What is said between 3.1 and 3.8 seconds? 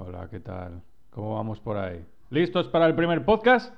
podcast?